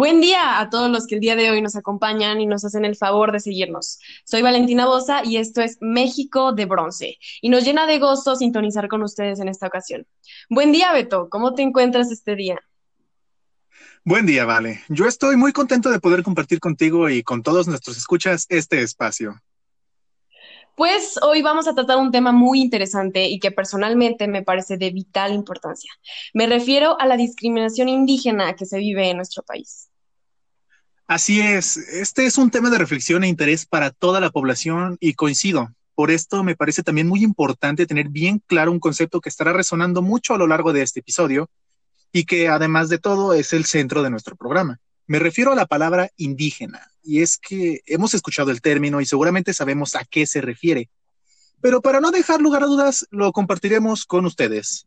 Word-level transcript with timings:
Buen 0.00 0.22
día 0.22 0.60
a 0.60 0.70
todos 0.70 0.90
los 0.90 1.06
que 1.06 1.16
el 1.16 1.20
día 1.20 1.36
de 1.36 1.50
hoy 1.50 1.60
nos 1.60 1.76
acompañan 1.76 2.40
y 2.40 2.46
nos 2.46 2.64
hacen 2.64 2.86
el 2.86 2.96
favor 2.96 3.32
de 3.32 3.38
seguirnos. 3.38 3.98
Soy 4.24 4.40
Valentina 4.40 4.86
Bosa 4.86 5.22
y 5.26 5.36
esto 5.36 5.60
es 5.60 5.76
México 5.82 6.54
de 6.54 6.64
Bronce 6.64 7.18
y 7.42 7.50
nos 7.50 7.64
llena 7.64 7.86
de 7.86 7.98
gozo 7.98 8.34
sintonizar 8.34 8.88
con 8.88 9.02
ustedes 9.02 9.40
en 9.40 9.48
esta 9.48 9.66
ocasión. 9.66 10.06
Buen 10.48 10.72
día, 10.72 10.90
Beto. 10.94 11.28
¿Cómo 11.28 11.52
te 11.52 11.60
encuentras 11.60 12.10
este 12.10 12.34
día? 12.34 12.58
Buen 14.02 14.24
día, 14.24 14.46
Vale. 14.46 14.80
Yo 14.88 15.04
estoy 15.04 15.36
muy 15.36 15.52
contento 15.52 15.90
de 15.90 16.00
poder 16.00 16.22
compartir 16.22 16.60
contigo 16.60 17.10
y 17.10 17.22
con 17.22 17.42
todos 17.42 17.68
nuestros 17.68 17.98
escuchas 17.98 18.46
este 18.48 18.80
espacio. 18.80 19.38
Pues 20.76 21.20
hoy 21.22 21.42
vamos 21.42 21.68
a 21.68 21.74
tratar 21.74 21.98
un 21.98 22.10
tema 22.10 22.32
muy 22.32 22.62
interesante 22.62 23.28
y 23.28 23.38
que 23.38 23.50
personalmente 23.50 24.28
me 24.28 24.42
parece 24.42 24.78
de 24.78 24.88
vital 24.92 25.34
importancia. 25.34 25.92
Me 26.32 26.46
refiero 26.46 26.98
a 26.98 27.04
la 27.04 27.18
discriminación 27.18 27.90
indígena 27.90 28.56
que 28.56 28.64
se 28.64 28.78
vive 28.78 29.10
en 29.10 29.18
nuestro 29.18 29.42
país. 29.42 29.89
Así 31.10 31.40
es, 31.40 31.76
este 31.76 32.24
es 32.24 32.38
un 32.38 32.52
tema 32.52 32.70
de 32.70 32.78
reflexión 32.78 33.24
e 33.24 33.26
interés 33.26 33.66
para 33.66 33.90
toda 33.90 34.20
la 34.20 34.30
población 34.30 34.96
y 35.00 35.14
coincido. 35.14 35.74
Por 35.96 36.12
esto 36.12 36.44
me 36.44 36.54
parece 36.54 36.84
también 36.84 37.08
muy 37.08 37.24
importante 37.24 37.84
tener 37.84 38.10
bien 38.10 38.40
claro 38.46 38.70
un 38.70 38.78
concepto 38.78 39.20
que 39.20 39.28
estará 39.28 39.52
resonando 39.52 40.02
mucho 40.02 40.34
a 40.34 40.38
lo 40.38 40.46
largo 40.46 40.72
de 40.72 40.82
este 40.82 41.00
episodio 41.00 41.50
y 42.12 42.26
que 42.26 42.46
además 42.46 42.88
de 42.90 42.98
todo 42.98 43.34
es 43.34 43.52
el 43.52 43.64
centro 43.64 44.04
de 44.04 44.10
nuestro 44.10 44.36
programa. 44.36 44.78
Me 45.08 45.18
refiero 45.18 45.50
a 45.50 45.56
la 45.56 45.66
palabra 45.66 46.10
indígena, 46.16 46.92
y 47.02 47.22
es 47.22 47.38
que 47.38 47.80
hemos 47.86 48.14
escuchado 48.14 48.52
el 48.52 48.60
término 48.60 49.00
y 49.00 49.04
seguramente 49.04 49.52
sabemos 49.52 49.96
a 49.96 50.04
qué 50.04 50.26
se 50.26 50.40
refiere. 50.40 50.90
Pero 51.60 51.82
para 51.82 52.00
no 52.00 52.12
dejar 52.12 52.40
lugar 52.40 52.62
a 52.62 52.66
dudas, 52.66 53.04
lo 53.10 53.32
compartiremos 53.32 54.04
con 54.04 54.26
ustedes. 54.26 54.86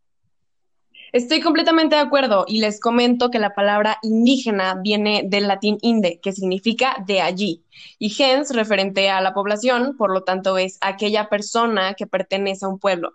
Estoy 1.14 1.42
completamente 1.42 1.96
de 1.96 2.02
acuerdo 2.02 2.44
y 2.48 2.60
les 2.60 2.80
comento 2.80 3.30
que 3.30 3.38
la 3.38 3.54
palabra 3.54 4.00
indígena 4.02 4.80
viene 4.82 5.22
del 5.24 5.48
latín 5.48 5.78
inde, 5.84 6.20
que 6.20 6.32
significa 6.32 6.96
de 7.06 7.22
allí, 7.22 7.64
y 8.00 8.10
gens 8.10 8.50
referente 8.50 9.12
a 9.12 9.22
la 9.22 9.32
población, 9.32 9.96
por 9.96 10.12
lo 10.12 10.24
tanto 10.24 10.58
es 10.58 10.80
aquella 10.82 11.30
persona 11.30 11.94
que 11.94 12.08
pertenece 12.08 12.66
a 12.66 12.70
un 12.70 12.80
pueblo, 12.80 13.12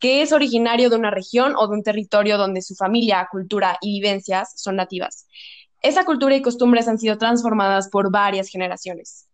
que 0.00 0.22
es 0.22 0.32
originario 0.32 0.90
de 0.90 0.96
una 0.96 1.12
región 1.12 1.54
o 1.56 1.68
de 1.68 1.74
un 1.74 1.84
territorio 1.84 2.36
donde 2.36 2.62
su 2.62 2.74
familia, 2.74 3.28
cultura 3.30 3.78
y 3.80 4.00
vivencias 4.00 4.52
son 4.56 4.74
nativas. 4.74 5.28
Esa 5.82 6.04
cultura 6.04 6.34
y 6.34 6.42
costumbres 6.42 6.88
han 6.88 6.98
sido 6.98 7.16
transformadas 7.16 7.90
por 7.90 8.10
varias 8.10 8.48
generaciones. 8.48 9.28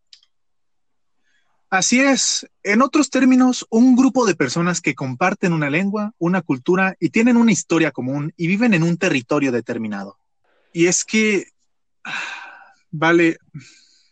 Así 1.72 2.00
es. 2.00 2.46
En 2.62 2.82
otros 2.82 3.08
términos, 3.08 3.66
un 3.70 3.96
grupo 3.96 4.26
de 4.26 4.34
personas 4.34 4.82
que 4.82 4.94
comparten 4.94 5.54
una 5.54 5.70
lengua, 5.70 6.12
una 6.18 6.42
cultura 6.42 6.96
y 7.00 7.08
tienen 7.08 7.38
una 7.38 7.50
historia 7.50 7.92
común 7.92 8.34
y 8.36 8.46
viven 8.46 8.74
en 8.74 8.82
un 8.82 8.98
territorio 8.98 9.50
determinado. 9.52 10.18
Y 10.74 10.84
es 10.84 11.02
que, 11.02 11.46
vale, 12.90 13.38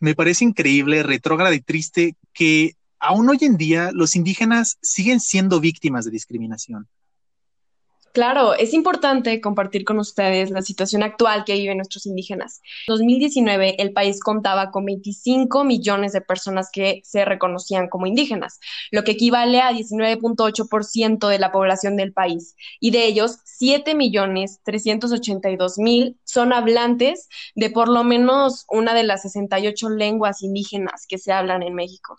me 0.01 0.15
parece 0.15 0.47
increíble, 0.47 1.03
retrógrada 1.03 1.55
y 1.55 1.61
triste 1.61 2.17
que 2.33 2.77
aún 2.99 3.29
hoy 3.29 3.41
en 3.43 3.59
día 3.59 3.91
los 3.93 4.17
indígenas 4.17 4.79
siguen 4.81 5.21
siendo 5.21 5.61
víctimas 5.61 6.07
de 6.07 6.13
discriminación. 6.13 6.89
Claro, 8.13 8.55
es 8.55 8.75
importante 8.75 9.41
compartir 9.41 9.85
con 9.85 10.01
ustedes 10.01 10.51
la 10.51 10.63
situación 10.63 11.05
actual 11.05 11.45
que 11.45 11.55
viven 11.55 11.77
nuestros 11.77 12.07
indígenas. 12.07 12.61
En 12.89 12.95
2019, 12.95 13.81
el 13.81 13.93
país 13.93 14.19
contaba 14.21 14.73
con 14.73 14.85
25 14.85 15.63
millones 15.63 16.13
de 16.13 16.21
personas 16.21 16.71
que 16.73 17.03
se 17.05 17.25
reconocían 17.25 17.89
como 17.89 18.09
indígenas, 18.09 18.59
lo 18.91 19.05
que 19.05 19.13
equivale 19.13 19.61
a 19.61 19.71
19.8% 19.71 21.29
de 21.29 21.39
la 21.39 21.53
población 21.53 21.97
del 21.97 22.13
país. 22.13 22.57
Y 22.81 22.91
de 22.91 23.07
ellos, 23.07 23.39
7 23.45 23.95
millones 23.95 24.59
382 24.65 25.79
mil 25.79 26.19
son 26.25 26.53
hablantes 26.53 27.29
de 27.55 27.71
por 27.71 27.89
lo 27.89 28.03
menos 28.03 28.65
una 28.69 28.93
de 28.93 29.05
las 29.05 29.23
68 29.23 29.89
lenguas 29.89 30.43
indígenas 30.43 31.07
que 31.09 31.19
se 31.19 31.33
hablan 31.33 31.63
en 31.63 31.75
México. 31.75 32.19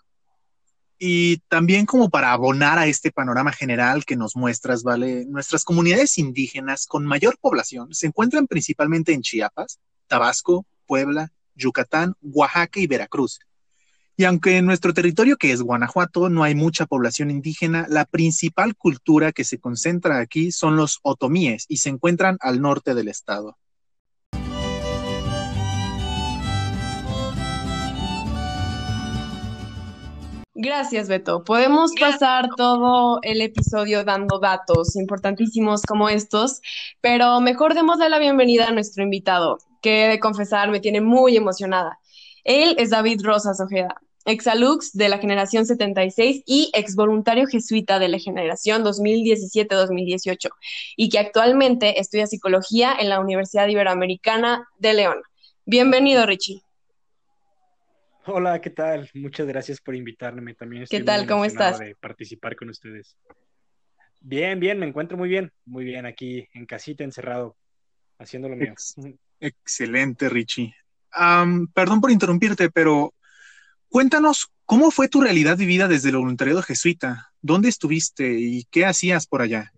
Y 1.03 1.37
también 1.47 1.87
como 1.87 2.11
para 2.11 2.31
abonar 2.31 2.77
a 2.77 2.85
este 2.85 3.11
panorama 3.11 3.51
general 3.51 4.05
que 4.05 4.15
nos 4.15 4.35
muestras, 4.35 4.83
¿vale? 4.83 5.25
Nuestras 5.25 5.63
comunidades 5.63 6.19
indígenas 6.19 6.85
con 6.85 7.07
mayor 7.07 7.39
población 7.41 7.91
se 7.91 8.05
encuentran 8.05 8.45
principalmente 8.45 9.11
en 9.11 9.23
Chiapas, 9.23 9.79
Tabasco, 10.05 10.63
Puebla, 10.85 11.31
Yucatán, 11.55 12.13
Oaxaca 12.21 12.79
y 12.79 12.85
Veracruz. 12.85 13.39
Y 14.15 14.25
aunque 14.25 14.57
en 14.57 14.67
nuestro 14.67 14.93
territorio, 14.93 15.37
que 15.37 15.51
es 15.51 15.63
Guanajuato, 15.63 16.29
no 16.29 16.43
hay 16.43 16.53
mucha 16.53 16.85
población 16.85 17.31
indígena, 17.31 17.87
la 17.89 18.05
principal 18.05 18.75
cultura 18.75 19.31
que 19.31 19.43
se 19.43 19.57
concentra 19.57 20.19
aquí 20.19 20.51
son 20.51 20.75
los 20.75 20.99
otomíes 21.01 21.65
y 21.67 21.77
se 21.77 21.89
encuentran 21.89 22.37
al 22.41 22.61
norte 22.61 22.93
del 22.93 23.07
estado. 23.07 23.57
Gracias, 30.63 31.09
Beto. 31.09 31.43
Podemos 31.43 31.91
pasar 31.99 32.49
todo 32.55 33.17
el 33.23 33.41
episodio 33.41 34.03
dando 34.03 34.37
datos 34.37 34.95
importantísimos 34.95 35.81
como 35.81 36.07
estos, 36.07 36.61
pero 37.01 37.41
mejor 37.41 37.73
démosle 37.73 38.09
la 38.09 38.19
bienvenida 38.19 38.67
a 38.67 38.71
nuestro 38.71 39.01
invitado, 39.01 39.57
que 39.81 40.07
de 40.07 40.19
confesar 40.19 40.69
me 40.69 40.79
tiene 40.79 41.01
muy 41.01 41.35
emocionada. 41.35 41.97
Él 42.43 42.75
es 42.77 42.91
David 42.91 43.21
Rosas 43.23 43.59
Ojeda, 43.59 43.95
exalux 44.25 44.93
de 44.93 45.09
la 45.09 45.17
generación 45.17 45.65
76 45.65 46.43
y 46.45 46.69
ex 46.75 46.95
voluntario 46.95 47.47
jesuita 47.47 47.97
de 47.97 48.09
la 48.09 48.19
generación 48.19 48.83
2017-2018, 48.83 50.49
y 50.95 51.09
que 51.09 51.17
actualmente 51.17 51.99
estudia 51.99 52.27
psicología 52.27 52.93
en 52.99 53.09
la 53.09 53.19
Universidad 53.19 53.67
Iberoamericana 53.67 54.67
de 54.77 54.93
León. 54.93 55.23
Bienvenido, 55.65 56.27
Richie. 56.27 56.61
Hola, 58.25 58.61
¿qué 58.61 58.69
tal? 58.69 59.09
Muchas 59.15 59.47
gracias 59.47 59.81
por 59.81 59.95
invitarme. 59.95 60.53
También 60.53 60.83
estoy 60.83 60.99
¿Qué 60.99 61.05
tal? 61.05 61.25
¿Cómo 61.25 61.45
estás? 61.45 61.79
De 61.79 61.95
participar 61.95 62.55
con 62.55 62.69
ustedes. 62.69 63.17
Bien, 64.19 64.59
bien, 64.59 64.77
me 64.77 64.85
encuentro 64.85 65.17
muy 65.17 65.27
bien, 65.27 65.51
muy 65.65 65.83
bien 65.83 66.05
aquí 66.05 66.47
en 66.53 66.67
casita, 66.67 67.03
encerrado, 67.03 67.57
haciendo 68.19 68.49
lo 68.49 68.55
mío. 68.55 68.75
excelente, 69.39 70.29
Richie. 70.29 70.75
perdón 71.73 71.99
por 71.99 72.11
interrumpirte, 72.11 72.69
pero 72.69 73.15
cuéntanos 73.89 74.51
cómo 74.65 74.91
fue 74.91 75.07
tu 75.07 75.21
realidad 75.21 75.57
vivida 75.57 75.87
desde 75.87 76.09
el 76.09 76.17
voluntariado 76.17 76.61
jesuita. 76.61 77.31
¿Dónde 77.41 77.69
estuviste 77.69 78.31
y 78.31 78.65
qué 78.65 78.85
hacías 78.85 79.25
por 79.25 79.41
allá? 79.41 79.73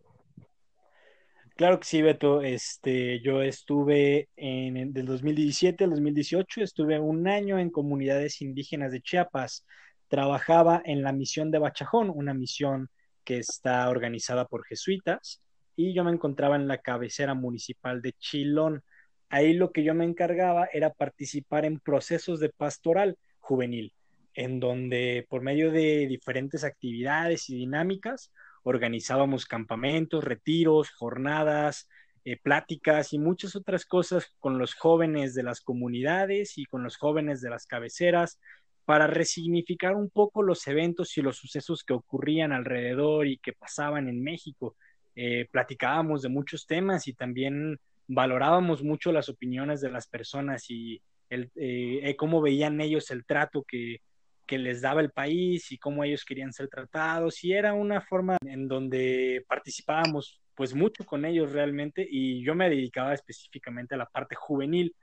Claro 1.56 1.80
que 1.80 1.86
sí, 1.86 2.02
Beto. 2.02 2.42
Este, 2.42 3.22
yo 3.22 3.44
estuve 3.44 4.30
en, 4.36 4.92
del 4.92 5.06
2017 5.06 5.84
al 5.84 5.92
2018, 5.92 6.62
estuve 6.62 7.00
un 7.00 7.28
año 7.28 7.60
en 7.60 7.70
comunidades 7.70 8.42
indígenas 8.42 8.92
de 8.92 9.02
Chiapas. 9.02 9.66
Trabajaba 10.08 10.82
en 10.84 11.04
la 11.04 11.14
misión 11.14 11.52
de 11.52 11.60
Bachajón, 11.60 12.10
una 12.10 12.34
misión 12.34 12.90
que 13.24 13.38
está 13.38 13.88
organizada 13.90 14.46
por 14.46 14.66
jesuitas, 14.66 15.42
y 15.76 15.94
yo 15.94 16.04
me 16.04 16.12
encontraba 16.12 16.56
en 16.56 16.68
la 16.68 16.80
cabecera 16.80 17.36
municipal 17.36 18.02
de 18.02 18.14
Chilón. 18.14 18.84
Ahí 19.30 19.54
lo 19.54 19.72
que 19.72 19.84
yo 19.84 19.94
me 19.94 20.06
encargaba 20.06 20.68
era 20.74 20.92
participar 20.94 21.66
en 21.66 21.80
procesos 21.80 22.40
de 22.40 22.50
pastoral 22.50 23.18
juvenil, 23.40 23.94
en 24.34 24.60
donde 24.60 25.26
por 25.30 25.44
medio 25.44 25.72
de 25.72 26.08
diferentes 26.08 26.64
actividades 26.64 27.50
y 27.50 27.56
dinámicas 27.56 28.32
organizábamos 28.64 29.46
campamentos, 29.46 30.24
retiros, 30.24 30.90
jornadas, 30.92 31.88
eh, 32.26 32.38
pláticas 32.42 33.14
y 33.14 33.20
muchas 33.20 33.56
otras 33.56 33.86
cosas 33.86 34.34
con 34.40 34.58
los 34.58 34.74
jóvenes 34.74 35.36
de 35.36 35.44
las 35.44 35.62
comunidades 35.62 36.58
y 36.58 36.66
con 36.66 36.84
los 36.84 36.98
jóvenes 36.98 37.42
de 37.42 37.50
las 37.50 37.68
cabeceras 37.68 38.40
para 38.86 39.08
resignificar 39.08 39.96
un 39.96 40.10
poco 40.10 40.42
los 40.42 40.66
eventos 40.68 41.18
y 41.18 41.22
los 41.22 41.38
sucesos 41.38 41.84
que 41.84 41.94
ocurrían 41.94 42.54
alrededor 42.54 43.28
y 43.28 43.38
que 43.38 43.54
pasaban 43.54 44.08
en 44.08 44.24
México. 44.24 44.76
Eh, 45.16 45.48
platicábamos 45.52 46.22
de 46.22 46.30
muchos 46.30 46.66
temas 46.66 47.08
y 47.08 47.14
también 47.14 47.80
valorábamos 48.08 48.84
mucho 48.84 49.12
las 49.12 49.30
opiniones 49.30 49.82
de 49.82 49.92
las 49.92 50.08
personas 50.08 50.70
y 50.70 51.02
eh, 51.30 52.16
cómo 52.18 52.42
veían 52.42 52.80
ellos 52.80 53.12
el 53.12 53.26
trato 53.26 53.64
que, 53.64 54.02
que 54.46 54.58
les 54.58 54.82
daba 54.82 55.02
el 55.02 55.12
país 55.12 55.72
y 55.72 55.78
cómo 55.78 56.04
ellos 56.04 56.26
querían 56.26 56.54
ser 56.54 56.68
tratados 56.68 57.44
y 57.44 57.54
era 57.54 57.74
una 57.74 58.02
forma 58.02 58.38
en 58.46 58.68
donde 58.68 59.46
participábamos 59.48 60.42
pues 60.56 60.74
mucho 60.76 61.06
con 61.06 61.26
ellos 61.26 61.52
realmente 61.52 62.06
y 62.10 62.44
yo 62.44 62.54
me 62.54 62.70
dedicaba 62.70 63.14
específicamente 63.14 63.96
a 63.96 63.98
la 63.98 64.06
parte 64.06 64.36
juvenil. 64.36 64.96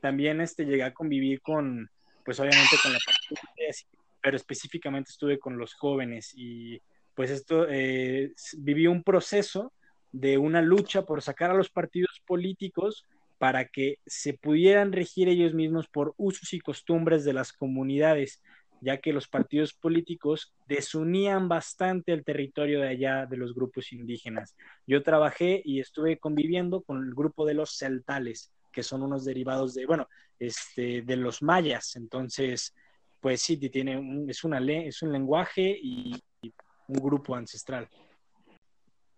También 0.00 0.40
este, 0.40 0.64
llegué 0.64 0.82
a 0.82 0.92
convivir 0.92 1.40
con, 1.40 1.88
pues 2.24 2.38
obviamente 2.40 2.76
con 2.82 2.92
la 2.92 2.98
parte 2.98 3.18
pero 4.20 4.36
específicamente 4.36 5.10
estuve 5.10 5.38
con 5.38 5.56
los 5.58 5.74
jóvenes 5.74 6.32
y 6.36 6.80
pues 7.14 7.30
esto 7.30 7.66
eh, 7.68 8.32
viví 8.58 8.86
un 8.86 9.02
proceso 9.02 9.72
de 10.12 10.38
una 10.38 10.62
lucha 10.62 11.02
por 11.02 11.22
sacar 11.22 11.50
a 11.50 11.54
los 11.54 11.70
partidos 11.70 12.20
políticos 12.26 13.04
para 13.38 13.66
que 13.68 13.98
se 14.06 14.34
pudieran 14.34 14.92
regir 14.92 15.28
ellos 15.28 15.54
mismos 15.54 15.88
por 15.88 16.14
usos 16.16 16.52
y 16.52 16.60
costumbres 16.60 17.24
de 17.24 17.32
las 17.32 17.52
comunidades 17.52 18.42
ya 18.80 18.98
que 18.98 19.12
los 19.12 19.28
partidos 19.28 19.72
políticos 19.74 20.52
desunían 20.66 21.48
bastante 21.48 22.12
el 22.12 22.24
territorio 22.24 22.80
de 22.80 22.88
allá 22.88 23.26
de 23.26 23.36
los 23.36 23.54
grupos 23.54 23.92
indígenas. 23.92 24.56
Yo 24.86 25.02
trabajé 25.02 25.62
y 25.64 25.80
estuve 25.80 26.18
conviviendo 26.18 26.82
con 26.82 27.02
el 27.04 27.14
grupo 27.14 27.46
de 27.46 27.54
los 27.54 27.76
celtales, 27.76 28.52
que 28.72 28.82
son 28.82 29.02
unos 29.02 29.24
derivados 29.24 29.74
de, 29.74 29.86
bueno, 29.86 30.08
este, 30.38 31.02
de 31.02 31.16
los 31.16 31.42
mayas. 31.42 31.96
Entonces, 31.96 32.74
pues 33.20 33.42
sí, 33.42 33.56
tiene 33.56 34.26
es, 34.28 34.44
una, 34.44 34.58
es 34.58 35.02
un 35.02 35.12
lenguaje 35.12 35.78
y, 35.82 36.14
un 36.90 37.02
grupo 37.02 37.34
ancestral. 37.34 37.86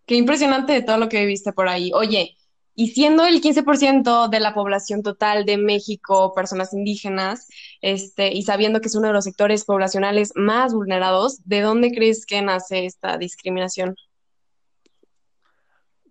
Qué 0.05 0.17
impresionante 0.17 0.73
de 0.73 0.83
todo 0.83 0.99
lo 0.99 1.09
que 1.09 1.25
viste 1.25 1.53
por 1.53 1.69
ahí. 1.69 1.93
Oye, 1.95 2.37
y 2.75 2.89
siendo 2.89 3.25
el 3.25 3.41
15% 3.41 4.29
de 4.29 4.41
la 4.41 4.55
población 4.55 5.03
total 5.03 5.45
de 5.45 5.59
México 5.59 6.33
personas 6.35 6.73
indígenas, 6.73 7.49
este, 7.81 8.33
y 8.33 8.43
sabiendo 8.43 8.81
que 8.81 8.89
es 8.89 8.95
uno 8.95 9.09
de 9.09 9.13
los 9.13 9.25
sectores 9.25 9.65
poblacionales 9.65 10.33
más 10.35 10.73
vulnerados, 10.73 11.41
¿de 11.45 11.61
dónde 11.61 11.93
crees 11.93 12.25
que 12.27 12.43
nace 12.43 12.87
esta 12.87 13.19
discriminación? 13.19 13.97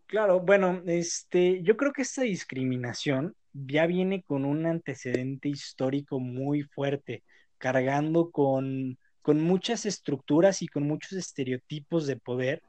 Claro, 0.06 0.40
bueno, 0.40 0.82
este, 0.86 1.62
yo 1.62 1.78
creo 1.78 1.94
que 1.94 2.02
esta 2.02 2.24
discriminación 2.24 3.36
ya 3.54 3.86
viene 3.86 4.24
con 4.24 4.46
un 4.46 4.66
antecedente 4.66 5.50
histórico 5.50 6.20
muy 6.20 6.64
fuerte, 6.64 7.24
cargando 7.58 8.32
con, 8.32 8.98
con 9.22 9.42
muchas 9.42 9.86
estructuras 9.86 10.62
y 10.62 10.68
con 10.68 10.88
muchos 10.88 11.14
estereotipos 11.14 12.08
de 12.08 12.18
poder 12.18 12.64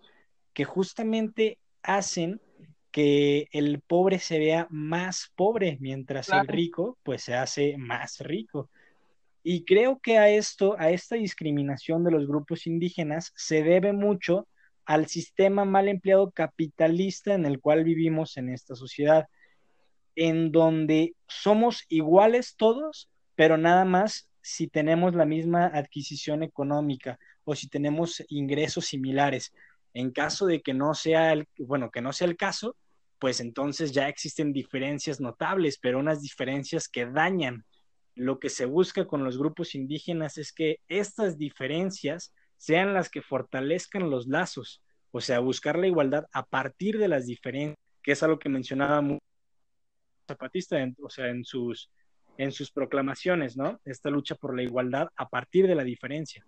que 0.53 0.65
justamente 0.65 1.59
hacen 1.83 2.41
que 2.91 3.49
el 3.53 3.81
pobre 3.81 4.19
se 4.19 4.39
vea 4.39 4.67
más 4.71 5.33
pobre, 5.37 5.79
mientras 5.81 6.29
el 6.29 6.47
rico 6.47 6.99
pues 7.03 7.23
se 7.23 7.35
hace 7.35 7.77
más 7.79 8.19
rico. 8.21 8.69
Y 9.43 9.65
creo 9.65 10.01
que 10.01 10.19
a 10.19 10.29
esto, 10.29 10.77
a 10.79 10.91
esta 10.91 11.17
discriminación 11.17 12.05
de 12.05 12.11
los 12.11 12.27
grupos 12.27 12.67
indígenas 12.67 13.33
se 13.37 13.63
debe 13.63 13.93
mucho 13.93 14.47
al 14.85 15.07
sistema 15.07 15.65
mal 15.65 15.89
empleado 15.89 16.31
capitalista 16.31 17.35
en 17.35 17.47
el 17.47 17.61
cual 17.61 17.85
vivimos 17.85 18.37
en 18.37 18.49
esta 18.49 18.75
sociedad, 18.75 19.29
en 20.17 20.51
donde 20.51 21.15
somos 21.29 21.85
iguales 21.89 22.57
todos, 22.57 23.09
pero 23.37 23.57
nada 23.57 23.85
más 23.85 24.29
si 24.43 24.67
tenemos 24.67 25.15
la 25.15 25.25
misma 25.25 25.67
adquisición 25.67 26.43
económica 26.43 27.19
o 27.45 27.55
si 27.55 27.69
tenemos 27.69 28.23
ingresos 28.29 28.87
similares. 28.87 29.53
En 29.95 30.11
caso 30.11 30.47
de 30.47 30.61
que 30.61 30.75
no 30.75 30.95
sea 30.95 31.33
el, 31.33 31.49
bueno, 31.59 31.91
que 31.91 32.01
no 32.01 32.13
sea 32.13 32.29
el 32.29 32.37
caso, 32.37 32.77
pues 33.21 33.41
entonces 33.41 33.93
ya 33.93 34.09
existen 34.09 34.53
diferencias 34.53 35.21
notables, 35.21 35.79
pero 35.81 35.99
unas 35.99 36.23
diferencias 36.23 36.89
que 36.89 37.07
dañan. 37.07 37.65
Lo 38.17 38.41
que 38.41 38.49
se 38.49 38.65
busca 38.65 39.07
con 39.07 39.25
los 39.25 39.39
grupos 39.39 39.75
indígenas 39.75 40.39
es 40.39 40.53
que 40.53 40.79
estas 40.89 41.39
diferencias 41.39 42.35
sean 42.57 42.95
las 42.95 43.09
que 43.11 43.23
fortalezcan 43.23 44.11
los 44.11 44.27
lazos, 44.27 44.83
o 45.13 45.21
sea, 45.21 45.39
buscar 45.41 45.79
la 45.79 45.87
igualdad 45.87 46.27
a 46.33 46.45
partir 46.47 46.99
de 46.99 47.09
las 47.09 47.27
diferencias, 47.27 47.79
que 48.03 48.13
es 48.13 48.23
algo 48.23 48.39
que 48.39 48.49
mencionaba 48.49 49.03
Zapatista, 50.27 50.77
o 51.03 51.11
sea, 51.11 51.29
en 51.29 51.45
sus, 51.45 51.91
en 52.39 52.53
sus 52.53 52.71
proclamaciones, 52.71 53.57
¿no? 53.57 53.81
Esta 53.85 54.11
lucha 54.11 54.35
por 54.35 54.57
la 54.57 54.63
igualdad 54.63 55.09
a 55.17 55.29
partir 55.29 55.67
de 55.67 55.75
la 55.75 55.85
diferencia. 55.85 56.45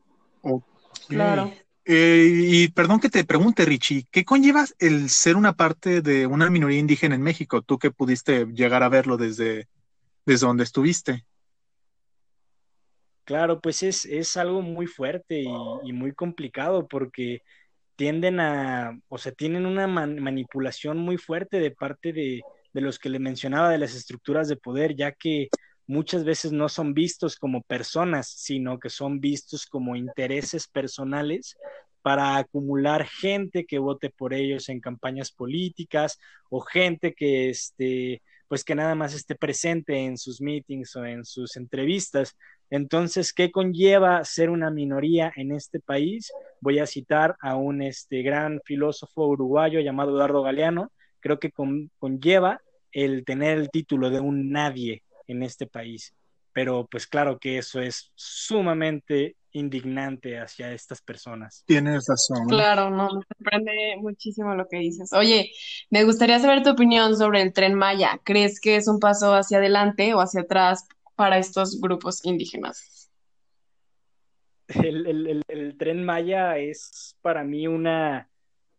Claro. 1.09 1.53
Eh, 1.85 2.31
y 2.49 2.69
perdón 2.69 3.01
que 3.01 3.09
te 3.09 3.25
pregunte, 3.25 3.65
Richie, 3.65 4.07
¿qué 4.11 4.25
conlleva 4.25 4.65
el 4.79 5.11
ser 5.11 5.37
una 5.37 5.55
parte 5.55 6.01
de 6.01 6.27
una 6.27 6.49
minoría 6.49 6.79
indígena 6.79 7.15
en 7.15 7.23
México? 7.23 7.63
Tú 7.63 7.79
que 7.79 7.91
pudiste 7.91 8.47
llegar 8.47 8.83
a 8.83 8.89
verlo 8.89 9.17
desde, 9.17 9.69
desde 10.25 10.47
donde 10.47 10.65
estuviste. 10.65 11.25
Claro, 13.25 13.61
pues 13.61 13.83
es, 13.83 14.05
es 14.05 14.37
algo 14.37 14.63
muy 14.63 14.87
fuerte 14.87 15.41
y, 15.41 15.93
muy 15.93 16.13
complicado 16.13 16.87
porque 16.89 17.43
tienden 17.97 18.41
a, 18.41 18.99
o 19.09 19.19
sea, 19.19 19.33
tienen 19.33 19.65
una 19.67 19.87
manipulación 19.87 20.99
muy 20.99 21.19
fuerte 21.19 21.61
de 21.61 21.71
parte 21.71 22.13
de, 22.13 22.43
de 22.73 22.81
los 22.81 22.99
que 22.99 23.09
le 23.09 23.19
mencionaba 23.19 23.71
de 23.71 23.79
las 23.79 23.95
estructuras 23.95 24.49
de 24.49 24.57
poder, 24.57 24.97
ya 24.97 25.13
que 25.13 25.49
muchas 25.87 26.25
veces 26.25 26.53
no 26.53 26.69
son 26.69 26.95
vistos 26.95 27.37
como 27.37 27.63
personas, 27.63 28.29
sino 28.29 28.79
que 28.79 28.91
son 28.91 29.21
vistos 29.21 29.67
como 29.67 29.97
intereses 29.97 30.67
personales 30.69 31.57
para 32.03 32.37
acumular 32.37 33.07
gente 33.07 33.65
que 33.65 33.79
vote 33.79 34.11
por 34.11 34.35
ellos 34.35 34.69
en 34.69 34.81
campañas 34.81 35.31
políticas 35.31 36.19
o 36.51 36.61
gente 36.61 37.15
que 37.15 37.51
este 37.51 38.23
pues 38.49 38.65
que 38.65 38.75
nada 38.75 38.95
más 38.95 39.15
esté 39.15 39.35
presente 39.35 39.97
en 39.97 40.19
sus 40.19 40.43
meetings 40.43 40.95
o 40.97 41.07
en 41.07 41.25
sus 41.25 41.57
entrevistas. 41.57 42.37
Entonces, 42.69 43.33
¿qué 43.33 43.51
conlleva 43.51 44.23
ser 44.27 44.51
una 44.51 44.71
minoría 44.71 45.33
en 45.37 45.53
este 45.53 45.81
país? 45.81 46.31
Voy 46.61 46.79
a 46.79 46.87
citar 46.87 47.35
a 47.41 47.57
un 47.57 47.81
este, 47.81 48.21
gran 48.21 48.61
filósofo 48.67 49.27
uruguayo 49.27 49.81
llamado 49.81 50.11
Eduardo 50.11 50.43
Galeano. 50.43 50.93
Creo 51.21 51.39
que 51.39 51.51
conlleva 51.99 52.61
el 52.93 53.25
tener 53.25 53.57
el 53.57 53.71
título 53.71 54.11
de 54.11 54.21
un 54.21 54.51
nadie 54.51 55.03
en 55.33 55.43
este 55.43 55.67
país. 55.67 56.15
Pero 56.53 56.87
pues 56.91 57.07
claro 57.07 57.39
que 57.39 57.59
eso 57.59 57.81
es 57.81 58.13
sumamente 58.15 59.37
indignante 59.53 60.39
hacia 60.39 60.73
estas 60.73 61.01
personas. 61.03 61.63
Tienes 61.67 62.07
razón. 62.09 62.47
Claro, 62.49 62.91
no, 62.91 63.09
me 63.15 63.23
sorprende 63.37 63.97
muchísimo 63.99 64.55
lo 64.55 64.67
que 64.69 64.79
dices. 64.79 65.13
Oye, 65.13 65.53
me 65.91 66.05
gustaría 66.05 66.39
saber 66.39 66.63
tu 66.63 66.71
opinión 66.71 67.17
sobre 67.17 67.43
el 67.43 67.53
tren 67.53 67.75
Maya. 67.75 68.21
¿Crees 68.25 68.61
que 68.61 68.77
es 68.77 68.89
un 68.89 68.99
paso 68.99 69.35
hacia 69.35 69.59
adelante 69.59 70.15
o 70.15 70.21
hacia 70.21 70.43
atrás 70.43 70.87
para 71.15 71.39
estos 71.39 71.81
grupos 71.81 72.25
indígenas? 72.25 73.11
El, 74.69 75.77
tren 75.79 76.05
Maya 76.05 76.57
es 76.57 77.17
para 77.21 77.45
mí 77.45 77.67
una, 77.67 78.31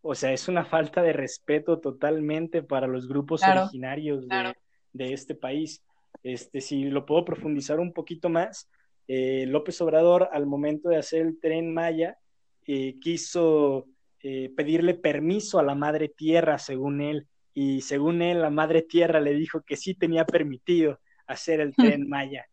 o 0.02 0.16
sea, 0.16 0.32
es 0.32 0.48
una 0.48 0.66
falta 0.66 1.04
de 1.04 1.14
respeto 1.14 1.80
totalmente 1.80 2.64
para 2.64 2.88
los 2.88 3.08
grupos 3.08 3.44
originarios 3.44 4.28
de, 4.28 4.56
de 4.94 5.14
este 5.14 5.36
país. 5.36 5.84
Este, 6.22 6.62
si 6.62 6.86
lo 6.86 7.06
puedo 7.06 7.26
profundizar 7.26 7.80
un 7.80 7.94
poquito 7.94 8.30
más, 8.30 8.70
eh, 9.08 9.46
López 9.48 9.82
Obrador 9.82 10.30
al 10.32 10.46
momento 10.46 10.90
de 10.90 10.98
hacer 10.98 11.22
el 11.22 11.40
tren 11.40 11.74
Maya 11.74 12.18
eh, 12.66 12.98
quiso 13.02 13.88
eh, 14.22 14.50
pedirle 14.56 14.94
permiso 14.94 15.60
a 15.60 15.64
la 15.64 15.76
madre 15.76 16.08
tierra, 16.08 16.58
según 16.58 17.02
él, 17.02 17.28
y 17.54 17.82
según 17.82 18.22
él 18.22 18.42
la 18.42 18.50
madre 18.50 18.82
tierra 18.82 19.20
le 19.20 19.34
dijo 19.34 19.62
que 19.62 19.76
sí 19.76 19.94
tenía 19.96 20.26
permitido 20.26 21.00
hacer 21.28 21.60
el 21.60 21.76
tren 21.76 22.08
Maya. 22.08 22.46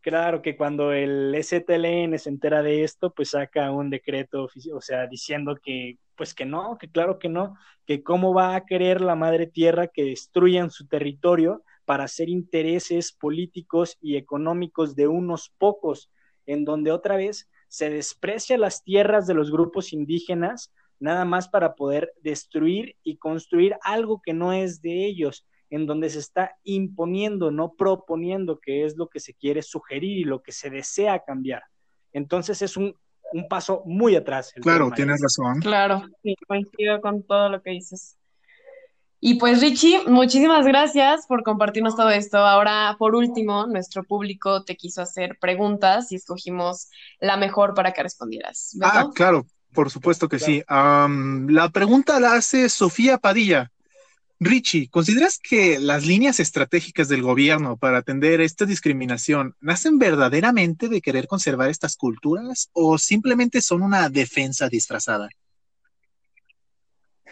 Claro 0.00 0.40
que 0.40 0.56
cuando 0.56 0.92
el 0.92 1.34
STLN 1.34 2.18
se 2.18 2.30
entera 2.30 2.62
de 2.62 2.84
esto, 2.84 3.12
pues 3.12 3.30
saca 3.30 3.70
un 3.70 3.90
decreto, 3.90 4.48
o 4.72 4.80
sea, 4.80 5.06
diciendo 5.06 5.58
que, 5.62 5.98
pues 6.16 6.32
que 6.32 6.46
no, 6.46 6.78
que 6.78 6.88
claro 6.88 7.18
que 7.18 7.28
no, 7.28 7.56
que 7.84 8.02
cómo 8.02 8.32
va 8.32 8.54
a 8.54 8.64
querer 8.64 9.02
la 9.02 9.14
madre 9.14 9.46
tierra 9.46 9.88
que 9.88 10.04
destruyan 10.04 10.70
su 10.70 10.86
territorio 10.86 11.64
para 11.90 12.04
hacer 12.04 12.28
intereses 12.28 13.10
políticos 13.10 13.98
y 14.00 14.14
económicos 14.14 14.94
de 14.94 15.08
unos 15.08 15.52
pocos, 15.58 16.08
en 16.46 16.64
donde 16.64 16.92
otra 16.92 17.16
vez 17.16 17.50
se 17.66 17.90
desprecia 17.90 18.56
las 18.58 18.84
tierras 18.84 19.26
de 19.26 19.34
los 19.34 19.50
grupos 19.50 19.92
indígenas, 19.92 20.72
nada 21.00 21.24
más 21.24 21.48
para 21.48 21.74
poder 21.74 22.12
destruir 22.22 22.94
y 23.02 23.16
construir 23.16 23.74
algo 23.82 24.22
que 24.24 24.32
no 24.32 24.52
es 24.52 24.80
de 24.82 25.04
ellos, 25.04 25.48
en 25.68 25.86
donde 25.86 26.10
se 26.10 26.20
está 26.20 26.56
imponiendo, 26.62 27.50
no 27.50 27.72
proponiendo, 27.72 28.60
que 28.60 28.84
es 28.84 28.96
lo 28.96 29.08
que 29.08 29.18
se 29.18 29.34
quiere 29.34 29.60
sugerir 29.60 30.16
y 30.16 30.22
lo 30.22 30.44
que 30.44 30.52
se 30.52 30.70
desea 30.70 31.24
cambiar. 31.26 31.64
Entonces 32.12 32.62
es 32.62 32.76
un, 32.76 32.94
paso 33.48 33.82
muy 33.84 34.14
atrás. 34.14 34.52
Claro, 34.62 34.92
tienes 34.94 35.20
razón. 35.20 35.58
Claro, 35.60 36.04
sí, 36.22 36.36
coincido 36.46 37.00
con 37.00 37.24
todo 37.24 37.48
lo 37.48 37.60
que 37.60 37.70
dices. 37.72 38.16
Y 39.22 39.34
pues 39.34 39.60
Richie, 39.60 40.02
muchísimas 40.06 40.64
gracias 40.64 41.26
por 41.26 41.42
compartirnos 41.42 41.94
todo 41.94 42.08
esto. 42.08 42.38
Ahora, 42.38 42.96
por 42.98 43.14
último, 43.14 43.66
nuestro 43.66 44.02
público 44.02 44.64
te 44.64 44.76
quiso 44.76 45.02
hacer 45.02 45.36
preguntas 45.38 46.10
y 46.10 46.16
escogimos 46.16 46.88
la 47.20 47.36
mejor 47.36 47.74
para 47.74 47.92
que 47.92 48.02
respondieras. 48.02 48.74
Ah, 48.80 49.10
claro, 49.14 49.46
por 49.74 49.90
supuesto 49.90 50.26
que 50.26 50.38
sí. 50.38 50.62
la 50.68 51.70
pregunta 51.70 52.18
la 52.18 52.32
hace 52.32 52.70
Sofía 52.70 53.18
Padilla. 53.18 53.70
Richie, 54.42 54.88
¿consideras 54.88 55.38
que 55.38 55.78
las 55.78 56.06
líneas 56.06 56.40
estratégicas 56.40 57.08
del 57.08 57.20
gobierno 57.20 57.76
para 57.76 57.98
atender 57.98 58.40
esta 58.40 58.64
discriminación 58.64 59.54
nacen 59.60 59.98
verdaderamente 59.98 60.88
de 60.88 61.02
querer 61.02 61.26
conservar 61.26 61.68
estas 61.68 61.94
culturas 61.94 62.70
o 62.72 62.96
simplemente 62.96 63.60
son 63.60 63.82
una 63.82 64.08
defensa 64.08 64.70
disfrazada? 64.70 65.28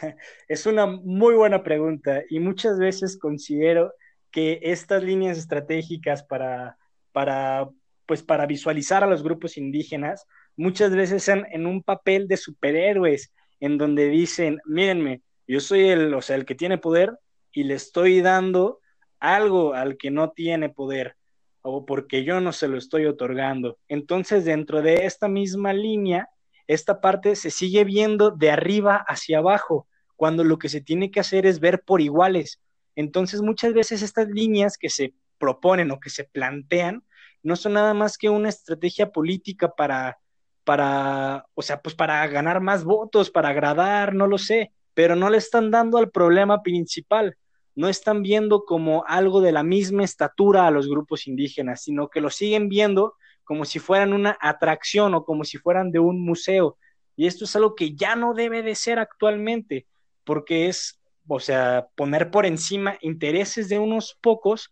Es 0.48 0.66
una 0.66 0.86
muy 0.86 1.34
buena 1.34 1.62
pregunta 1.62 2.22
y 2.28 2.40
muchas 2.40 2.78
veces 2.78 3.18
considero 3.18 3.92
que 4.30 4.60
estas 4.62 5.02
líneas 5.02 5.38
estratégicas 5.38 6.22
para, 6.22 6.76
para, 7.12 7.68
pues 8.06 8.22
para 8.22 8.46
visualizar 8.46 9.02
a 9.02 9.06
los 9.06 9.22
grupos 9.22 9.56
indígenas 9.56 10.26
muchas 10.56 10.94
veces 10.94 11.22
son 11.22 11.46
en 11.50 11.66
un 11.66 11.82
papel 11.82 12.28
de 12.28 12.36
superhéroes 12.36 13.32
en 13.60 13.78
donde 13.78 14.08
dicen, 14.08 14.60
mírenme, 14.66 15.22
yo 15.46 15.60
soy 15.60 15.88
el, 15.88 16.12
o 16.14 16.22
sea, 16.22 16.36
el 16.36 16.44
que 16.44 16.54
tiene 16.54 16.78
poder 16.78 17.18
y 17.52 17.64
le 17.64 17.74
estoy 17.74 18.20
dando 18.20 18.80
algo 19.18 19.74
al 19.74 19.96
que 19.96 20.10
no 20.10 20.30
tiene 20.30 20.68
poder 20.68 21.16
o 21.62 21.84
porque 21.84 22.24
yo 22.24 22.40
no 22.40 22.52
se 22.52 22.68
lo 22.68 22.78
estoy 22.78 23.06
otorgando. 23.06 23.78
Entonces, 23.88 24.44
dentro 24.44 24.82
de 24.82 25.06
esta 25.06 25.28
misma 25.28 25.72
línea, 25.72 26.28
esta 26.68 27.00
parte 27.00 27.34
se 27.34 27.50
sigue 27.50 27.82
viendo 27.82 28.30
de 28.30 28.50
arriba 28.50 29.04
hacia 29.08 29.38
abajo, 29.38 29.88
cuando 30.16 30.44
lo 30.44 30.58
que 30.58 30.68
se 30.68 30.80
tiene 30.80 31.10
que 31.10 31.20
hacer 31.20 31.46
es 31.46 31.60
ver 31.60 31.82
por 31.82 32.00
iguales. 32.00 32.60
Entonces, 32.94 33.40
muchas 33.40 33.72
veces 33.72 34.02
estas 34.02 34.28
líneas 34.28 34.76
que 34.76 34.90
se 34.90 35.14
proponen 35.38 35.90
o 35.90 35.98
que 35.98 36.10
se 36.10 36.24
plantean 36.24 37.04
no 37.42 37.56
son 37.56 37.72
nada 37.72 37.94
más 37.94 38.18
que 38.18 38.28
una 38.28 38.48
estrategia 38.48 39.10
política 39.12 39.72
para, 39.74 40.18
para, 40.64 41.46
o 41.54 41.62
sea, 41.62 41.80
pues 41.80 41.94
para 41.94 42.26
ganar 42.26 42.60
más 42.60 42.84
votos, 42.84 43.30
para 43.30 43.48
agradar, 43.48 44.14
no 44.14 44.26
lo 44.26 44.36
sé, 44.36 44.72
pero 44.92 45.16
no 45.16 45.30
le 45.30 45.38
están 45.38 45.70
dando 45.70 45.96
al 45.96 46.10
problema 46.10 46.62
principal, 46.62 47.36
no 47.74 47.88
están 47.88 48.22
viendo 48.22 48.64
como 48.64 49.04
algo 49.06 49.40
de 49.40 49.52
la 49.52 49.62
misma 49.62 50.04
estatura 50.04 50.66
a 50.66 50.70
los 50.70 50.88
grupos 50.88 51.26
indígenas, 51.28 51.82
sino 51.84 52.08
que 52.08 52.20
lo 52.20 52.28
siguen 52.28 52.68
viendo 52.68 53.14
como 53.48 53.64
si 53.64 53.78
fueran 53.78 54.12
una 54.12 54.36
atracción 54.42 55.14
o 55.14 55.24
como 55.24 55.42
si 55.42 55.56
fueran 55.56 55.90
de 55.90 55.98
un 55.98 56.22
museo. 56.22 56.76
Y 57.16 57.26
esto 57.26 57.46
es 57.46 57.56
algo 57.56 57.74
que 57.74 57.94
ya 57.94 58.14
no 58.14 58.34
debe 58.34 58.62
de 58.62 58.74
ser 58.74 58.98
actualmente, 58.98 59.86
porque 60.22 60.68
es, 60.68 61.00
o 61.26 61.40
sea, 61.40 61.88
poner 61.96 62.30
por 62.30 62.44
encima 62.44 62.98
intereses 63.00 63.70
de 63.70 63.78
unos 63.78 64.18
pocos 64.20 64.70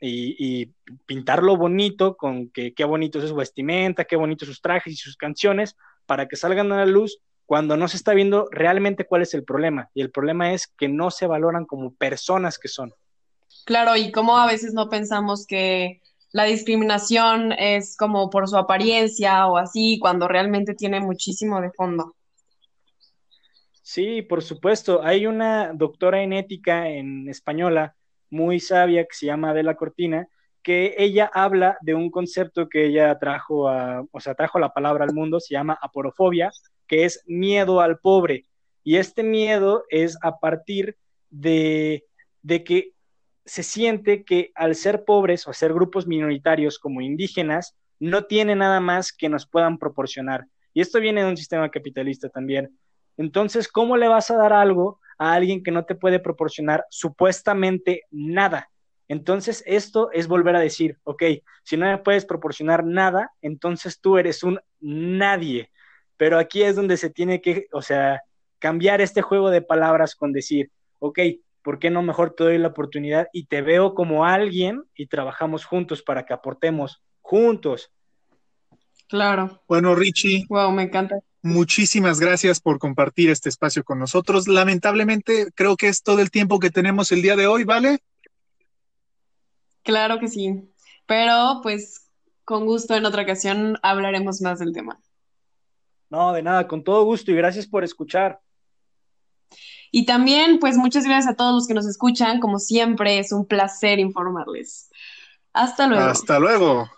y, 0.00 0.72
pintarlo 1.04 1.56
bonito 1.56 2.16
con 2.16 2.48
que 2.50 2.74
qué 2.74 2.84
bonito 2.84 3.18
es 3.18 3.28
su 3.28 3.34
vestimenta, 3.34 4.04
qué 4.04 4.14
bonito 4.14 4.46
sus 4.46 4.60
trajes 4.60 4.92
y 4.92 4.96
sus 4.96 5.16
canciones, 5.16 5.74
para 6.06 6.28
que 6.28 6.36
salgan 6.36 6.70
a 6.70 6.76
la 6.76 6.86
luz 6.86 7.18
cuando 7.44 7.76
no 7.76 7.88
se 7.88 7.96
está 7.96 8.14
viendo 8.14 8.46
realmente 8.52 9.04
cuál 9.04 9.22
es 9.22 9.34
el 9.34 9.42
problema. 9.42 9.90
Y 9.94 10.00
el 10.02 10.12
problema 10.12 10.52
es 10.52 10.68
que 10.78 10.88
no 10.88 11.10
se 11.10 11.26
valoran 11.26 11.64
como 11.66 11.92
personas 11.92 12.56
que 12.56 12.68
son. 12.68 12.94
Claro, 13.64 13.96
y 13.96 14.12
como 14.12 14.38
a 14.38 14.46
veces 14.46 14.74
no 14.74 14.88
pensamos 14.88 15.44
que 15.44 16.02
la 16.36 16.44
discriminación 16.44 17.52
es 17.52 17.96
como 17.96 18.28
por 18.28 18.46
su 18.46 18.58
apariencia 18.58 19.46
o 19.46 19.56
así, 19.56 19.98
cuando 19.98 20.28
realmente 20.28 20.74
tiene 20.74 21.00
muchísimo 21.00 21.62
de 21.62 21.70
fondo. 21.70 22.14
Sí, 23.80 24.20
por 24.20 24.42
supuesto. 24.42 25.02
Hay 25.02 25.26
una 25.26 25.72
doctora 25.72 26.22
en 26.22 26.34
ética 26.34 26.90
en 26.90 27.26
española 27.30 27.96
muy 28.28 28.60
sabia 28.60 29.04
que 29.04 29.14
se 29.14 29.24
llama 29.24 29.48
Adela 29.48 29.76
Cortina, 29.76 30.28
que 30.62 30.94
ella 30.98 31.30
habla 31.32 31.78
de 31.80 31.94
un 31.94 32.10
concepto 32.10 32.68
que 32.68 32.84
ella 32.84 33.18
trajo 33.18 33.70
a, 33.70 34.04
o 34.12 34.20
sea, 34.20 34.34
trajo 34.34 34.58
la 34.58 34.74
palabra 34.74 35.06
al 35.06 35.14
mundo, 35.14 35.40
se 35.40 35.54
llama 35.54 35.78
aporofobia, 35.80 36.50
que 36.86 37.06
es 37.06 37.22
miedo 37.24 37.80
al 37.80 37.98
pobre. 37.98 38.44
Y 38.84 38.96
este 38.96 39.22
miedo 39.22 39.84
es 39.88 40.18
a 40.20 40.38
partir 40.38 40.98
de, 41.30 42.04
de 42.42 42.62
que 42.62 42.92
se 43.46 43.62
siente 43.62 44.24
que 44.24 44.50
al 44.54 44.74
ser 44.74 45.04
pobres 45.04 45.46
o 45.46 45.52
ser 45.52 45.72
grupos 45.72 46.06
minoritarios 46.06 46.78
como 46.78 47.00
indígenas, 47.00 47.76
no 47.98 48.24
tiene 48.24 48.54
nada 48.54 48.80
más 48.80 49.12
que 49.12 49.28
nos 49.28 49.46
puedan 49.46 49.78
proporcionar. 49.78 50.46
Y 50.74 50.82
esto 50.82 51.00
viene 51.00 51.22
de 51.22 51.30
un 51.30 51.36
sistema 51.36 51.70
capitalista 51.70 52.28
también. 52.28 52.76
Entonces, 53.16 53.68
¿cómo 53.68 53.96
le 53.96 54.08
vas 54.08 54.30
a 54.30 54.36
dar 54.36 54.52
algo 54.52 55.00
a 55.18 55.34
alguien 55.34 55.62
que 55.62 55.70
no 55.70 55.84
te 55.84 55.94
puede 55.94 56.20
proporcionar 56.20 56.86
supuestamente 56.90 58.04
nada. 58.10 58.70
Entonces, 59.08 59.62
esto 59.66 60.10
es 60.12 60.26
volver 60.26 60.56
a 60.56 60.60
decir, 60.60 60.98
ok, 61.04 61.22
si 61.62 61.76
no 61.76 61.86
me 61.86 61.98
puedes 61.98 62.24
proporcionar 62.24 62.84
nada, 62.84 63.32
entonces 63.40 64.00
tú 64.00 64.18
eres 64.18 64.42
un 64.42 64.60
nadie. 64.80 65.70
Pero 66.16 66.38
aquí 66.38 66.62
es 66.62 66.76
donde 66.76 66.96
se 66.96 67.10
tiene 67.10 67.40
que, 67.40 67.68
o 67.72 67.82
sea, 67.82 68.22
cambiar 68.58 69.00
este 69.00 69.22
juego 69.22 69.50
de 69.50 69.62
palabras 69.62 70.16
con 70.16 70.32
decir, 70.32 70.70
ok, 70.98 71.20
¿por 71.66 71.80
qué 71.80 71.90
no 71.90 72.00
mejor 72.00 72.32
te 72.32 72.44
doy 72.44 72.58
la 72.58 72.68
oportunidad 72.68 73.26
y 73.32 73.46
te 73.46 73.60
veo 73.60 73.92
como 73.96 74.24
alguien 74.24 74.84
y 74.94 75.08
trabajamos 75.08 75.64
juntos 75.64 76.00
para 76.00 76.24
que 76.24 76.32
aportemos 76.32 77.02
juntos? 77.22 77.90
Claro. 79.08 79.64
Bueno, 79.66 79.96
Richie. 79.96 80.46
Wow, 80.48 80.70
me 80.70 80.84
encanta. 80.84 81.18
Muchísimas 81.42 82.20
gracias 82.20 82.60
por 82.60 82.78
compartir 82.78 83.30
este 83.30 83.48
espacio 83.48 83.82
con 83.82 83.98
nosotros. 83.98 84.46
Lamentablemente, 84.46 85.48
creo 85.56 85.76
que 85.76 85.88
es 85.88 86.04
todo 86.04 86.20
el 86.20 86.30
tiempo 86.30 86.60
que 86.60 86.70
tenemos 86.70 87.10
el 87.10 87.20
día 87.20 87.34
de 87.34 87.48
hoy, 87.48 87.64
¿vale? 87.64 87.98
Claro 89.82 90.20
que 90.20 90.28
sí, 90.28 90.70
pero 91.04 91.58
pues 91.64 92.12
con 92.44 92.64
gusto 92.64 92.94
en 92.94 93.06
otra 93.06 93.22
ocasión 93.22 93.76
hablaremos 93.82 94.40
más 94.40 94.60
del 94.60 94.72
tema. 94.72 95.00
No, 96.10 96.32
de 96.32 96.44
nada, 96.44 96.68
con 96.68 96.84
todo 96.84 97.02
gusto 97.02 97.32
y 97.32 97.34
gracias 97.34 97.66
por 97.66 97.82
escuchar. 97.82 98.40
Y 99.96 100.04
también, 100.04 100.58
pues 100.58 100.76
muchas 100.76 101.04
gracias 101.06 101.32
a 101.32 101.36
todos 101.36 101.54
los 101.54 101.66
que 101.66 101.72
nos 101.72 101.86
escuchan. 101.86 102.38
Como 102.38 102.58
siempre, 102.58 103.18
es 103.18 103.32
un 103.32 103.46
placer 103.46 103.98
informarles. 103.98 104.90
Hasta 105.54 105.86
luego. 105.86 106.04
Hasta 106.04 106.38
luego. 106.38 106.90